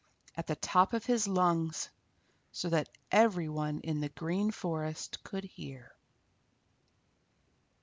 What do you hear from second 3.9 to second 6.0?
the Green Forest could hear.